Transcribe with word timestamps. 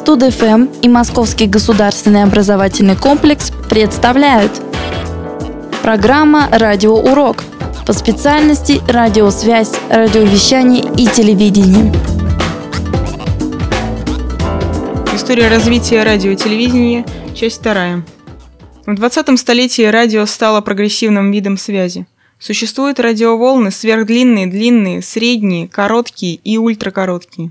Студ-ФМ 0.00 0.68
и 0.80 0.88
Московский 0.88 1.46
государственный 1.46 2.22
образовательный 2.22 2.96
комплекс 2.96 3.52
представляют 3.68 4.50
Программа 5.82 6.48
«Радиоурок» 6.50 7.44
по 7.86 7.92
специальности 7.92 8.80
радиосвязь, 8.88 9.72
радиовещание 9.90 10.82
и 10.96 11.06
телевидение. 11.06 11.92
История 15.14 15.48
развития 15.48 16.02
радио 16.02 16.30
и 16.30 16.36
телевидения, 16.36 17.04
часть 17.34 17.60
вторая. 17.60 18.02
В 18.86 18.94
20 18.94 19.38
столетии 19.38 19.82
радио 19.82 20.24
стало 20.24 20.62
прогрессивным 20.62 21.30
видом 21.30 21.58
связи. 21.58 22.06
Существуют 22.40 22.98
радиоволны 22.98 23.70
сверхдлинные, 23.70 24.46
длинные, 24.46 25.02
средние, 25.02 25.68
короткие 25.68 26.36
и 26.36 26.56
ультракороткие. 26.56 27.50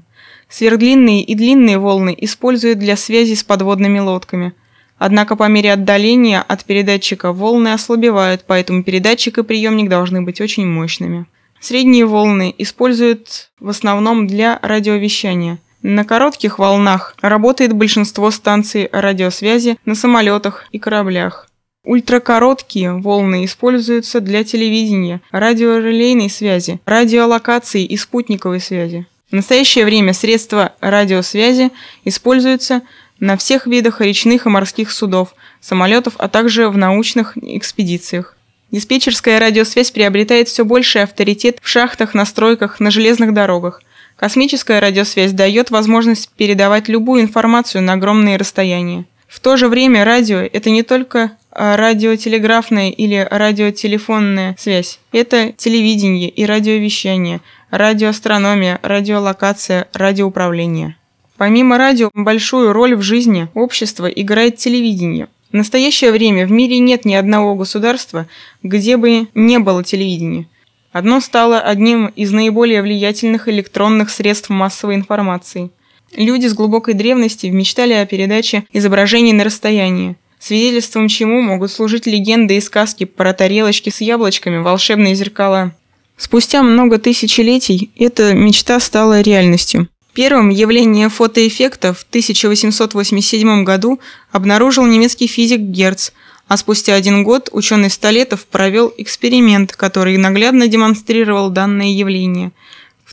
Сверхдлинные 0.49 1.21
и 1.21 1.35
длинные 1.35 1.77
волны 1.77 2.15
используют 2.19 2.79
для 2.79 2.97
связи 2.97 3.35
с 3.35 3.43
подводными 3.43 3.99
лодками. 3.99 4.53
Однако 4.97 5.35
по 5.35 5.47
мере 5.47 5.73
отдаления 5.73 6.41
от 6.41 6.65
передатчика 6.65 7.31
волны 7.31 7.71
ослабевают, 7.71 8.45
поэтому 8.47 8.83
передатчик 8.83 9.37
и 9.37 9.43
приемник 9.43 9.89
должны 9.89 10.23
быть 10.23 10.41
очень 10.41 10.65
мощными. 10.65 11.27
Средние 11.59 12.07
волны 12.07 12.53
используют 12.57 13.51
в 13.59 13.69
основном 13.69 14.25
для 14.25 14.57
радиовещания. 14.63 15.59
На 15.83 16.03
коротких 16.03 16.57
волнах 16.57 17.15
работает 17.21 17.73
большинство 17.73 18.31
станций 18.31 18.89
радиосвязи 18.91 19.77
на 19.85 19.93
самолетах 19.93 20.65
и 20.71 20.79
кораблях. 20.79 21.47
Ультракороткие 21.85 22.93
волны 22.93 23.45
используются 23.45 24.19
для 24.19 24.43
телевидения, 24.43 25.21
радиорелейной 25.31 26.29
связи, 26.29 26.81
радиолокации 26.85 27.85
и 27.85 27.95
спутниковой 27.95 28.59
связи. 28.59 29.07
В 29.31 29.33
настоящее 29.33 29.85
время 29.85 30.13
средства 30.13 30.73
радиосвязи 30.81 31.71
используются 32.03 32.81
на 33.19 33.37
всех 33.37 33.65
видах 33.65 34.01
речных 34.01 34.45
и 34.45 34.49
морских 34.49 34.91
судов, 34.91 35.33
самолетов, 35.61 36.15
а 36.17 36.27
также 36.27 36.69
в 36.69 36.77
научных 36.77 37.37
экспедициях. 37.37 38.35
Диспетчерская 38.71 39.39
радиосвязь 39.39 39.91
приобретает 39.91 40.47
все 40.49 40.65
больший 40.65 41.03
авторитет 41.03 41.59
в 41.61 41.67
шахтах, 41.67 42.13
на 42.13 42.25
стройках, 42.25 42.79
на 42.79 42.91
железных 42.91 43.33
дорогах. 43.33 43.81
Космическая 44.17 44.79
радиосвязь 44.79 45.31
дает 45.31 45.71
возможность 45.71 46.29
передавать 46.35 46.89
любую 46.89 47.21
информацию 47.21 47.81
на 47.81 47.93
огромные 47.93 48.37
расстояния. 48.37 49.05
В 49.27 49.39
то 49.39 49.57
же 49.57 49.69
время 49.69 50.03
радио– 50.03 50.39
это 50.53 50.69
не 50.69 50.83
только 50.83 51.31
радиотелеграфная 51.51 52.89
или 52.89 53.27
радиотелефонная 53.29 54.55
связь. 54.57 54.99
Это 55.11 55.51
телевидение 55.53 56.29
и 56.29 56.45
радиовещание, 56.45 57.41
радиоастрономия, 57.71 58.79
радиолокация, 58.83 59.87
радиоуправление. 59.93 60.95
Помимо 61.37 61.77
радио, 61.77 62.09
большую 62.13 62.73
роль 62.73 62.95
в 62.95 63.01
жизни 63.01 63.47
общества 63.53 64.07
играет 64.07 64.57
телевидение. 64.57 65.27
В 65.51 65.55
настоящее 65.55 66.11
время 66.11 66.45
в 66.45 66.51
мире 66.51 66.79
нет 66.79 67.05
ни 67.05 67.15
одного 67.15 67.55
государства, 67.55 68.27
где 68.61 68.97
бы 68.97 69.27
не 69.33 69.57
было 69.57 69.83
телевидения. 69.83 70.47
Одно 70.91 71.21
стало 71.21 71.59
одним 71.59 72.07
из 72.07 72.31
наиболее 72.31 72.81
влиятельных 72.81 73.47
электронных 73.47 74.09
средств 74.09 74.49
массовой 74.49 74.95
информации. 74.95 75.71
Люди 76.15 76.47
с 76.47 76.53
глубокой 76.53 76.93
древности 76.93 77.47
мечтали 77.47 77.93
о 77.93 78.05
передаче 78.05 78.65
изображений 78.73 79.33
на 79.33 79.43
расстоянии– 79.43 80.15
свидетельством 80.39 81.07
чему 81.07 81.41
могут 81.41 81.71
служить 81.71 82.05
легенды 82.05 82.57
и 82.57 82.61
сказки 82.61 83.03
про 83.03 83.33
тарелочки 83.33 83.89
с 83.89 84.01
яблочками, 84.01 84.57
волшебные 84.57 85.15
зеркала. 85.15 85.73
Спустя 86.17 86.63
много 86.63 86.97
тысячелетий 86.97 87.91
эта 87.97 88.33
мечта 88.33 88.79
стала 88.79 89.21
реальностью. 89.21 89.87
Первым 90.13 90.49
явление 90.49 91.09
фотоэффекта 91.09 91.93
в 91.93 92.03
1887 92.03 93.63
году 93.63 93.99
обнаружил 94.31 94.85
немецкий 94.85 95.27
физик 95.27 95.59
Герц, 95.59 96.11
а 96.47 96.57
спустя 96.57 96.95
один 96.95 97.23
год 97.23 97.49
ученый 97.51 97.89
Столетов 97.89 98.45
провел 98.47 98.91
эксперимент, 98.97 99.73
который 99.73 100.17
наглядно 100.17 100.67
демонстрировал 100.67 101.49
данное 101.49 101.91
явление– 101.91 102.51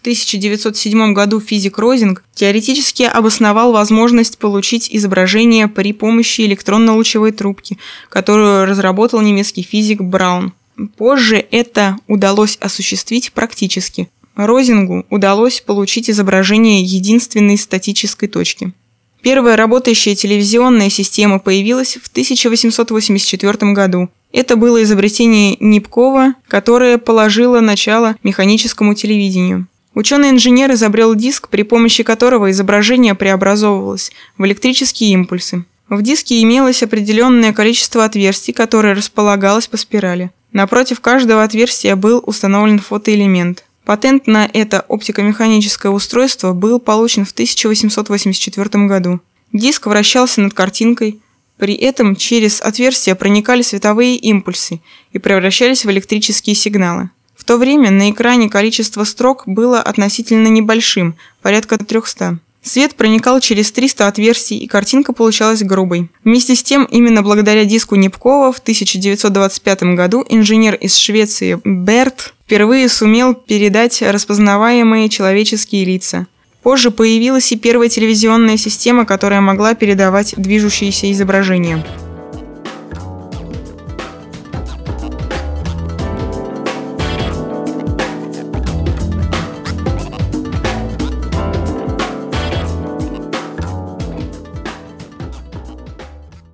1907 0.06 1.14
году 1.14 1.40
физик 1.40 1.78
Розинг 1.78 2.22
теоретически 2.32 3.02
обосновал 3.02 3.72
возможность 3.72 4.38
получить 4.38 4.88
изображение 4.92 5.66
при 5.66 5.92
помощи 5.92 6.42
электронно-лучевой 6.42 7.32
трубки, 7.32 7.76
которую 8.08 8.66
разработал 8.66 9.20
немецкий 9.20 9.62
физик 9.62 10.02
Браун. 10.02 10.52
Позже 10.96 11.44
это 11.50 11.96
удалось 12.06 12.56
осуществить 12.60 13.32
практически. 13.32 14.08
Розингу 14.36 15.04
удалось 15.10 15.60
получить 15.60 16.08
изображение 16.08 16.82
единственной 16.82 17.58
статической 17.58 18.28
точки. 18.28 18.72
Первая 19.22 19.56
работающая 19.56 20.14
телевизионная 20.14 20.88
система 20.88 21.40
появилась 21.40 21.96
в 22.00 22.06
1884 22.06 23.72
году. 23.72 24.08
Это 24.30 24.54
было 24.54 24.80
изобретение 24.84 25.56
Нипкова, 25.58 26.34
которое 26.46 26.98
положило 26.98 27.58
начало 27.58 28.14
механическому 28.22 28.94
телевидению. 28.94 29.66
Ученый-инженер 29.96 30.72
изобрел 30.72 31.14
диск, 31.14 31.48
при 31.48 31.62
помощи 31.62 32.02
которого 32.02 32.50
изображение 32.50 33.14
преобразовывалось 33.14 34.12
в 34.36 34.44
электрические 34.44 35.12
импульсы. 35.12 35.64
В 35.88 36.02
диске 36.02 36.42
имелось 36.42 36.82
определенное 36.82 37.54
количество 37.54 38.04
отверстий, 38.04 38.52
которое 38.52 38.94
располагалось 38.94 39.68
по 39.68 39.78
спирали. 39.78 40.30
Напротив 40.52 41.00
каждого 41.00 41.42
отверстия 41.42 41.96
был 41.96 42.22
установлен 42.26 42.78
фотоэлемент. 42.78 43.64
Патент 43.86 44.26
на 44.26 44.46
это 44.52 44.84
оптико-механическое 44.86 45.88
устройство 45.88 46.52
был 46.52 46.78
получен 46.78 47.24
в 47.24 47.30
1884 47.30 48.86
году. 48.86 49.20
Диск 49.54 49.86
вращался 49.86 50.42
над 50.42 50.52
картинкой, 50.52 51.20
при 51.56 51.72
этом 51.72 52.16
через 52.16 52.60
отверстия 52.60 53.14
проникали 53.14 53.62
световые 53.62 54.16
импульсы 54.16 54.80
и 55.12 55.18
превращались 55.18 55.86
в 55.86 55.90
электрические 55.90 56.54
сигналы 56.54 57.08
то 57.46 57.56
время 57.56 57.90
на 57.90 58.10
экране 58.10 58.50
количество 58.50 59.04
строк 59.04 59.44
было 59.46 59.80
относительно 59.80 60.48
небольшим, 60.48 61.14
порядка 61.42 61.78
300. 61.78 62.38
Свет 62.60 62.96
проникал 62.96 63.38
через 63.38 63.70
300 63.70 64.08
отверстий, 64.08 64.58
и 64.58 64.66
картинка 64.66 65.12
получалась 65.12 65.62
грубой. 65.62 66.10
Вместе 66.24 66.56
с 66.56 66.64
тем, 66.64 66.84
именно 66.84 67.22
благодаря 67.22 67.64
диску 67.64 67.94
Непкова 67.94 68.52
в 68.52 68.58
1925 68.58 69.94
году 69.94 70.26
инженер 70.28 70.74
из 70.74 70.96
Швеции 70.96 71.60
Берт 71.64 72.34
впервые 72.44 72.88
сумел 72.88 73.34
передать 73.34 74.02
распознаваемые 74.02 75.08
человеческие 75.08 75.84
лица. 75.84 76.26
Позже 76.64 76.90
появилась 76.90 77.52
и 77.52 77.56
первая 77.56 77.88
телевизионная 77.88 78.56
система, 78.56 79.06
которая 79.06 79.40
могла 79.40 79.74
передавать 79.74 80.34
движущиеся 80.36 81.12
изображения. 81.12 81.84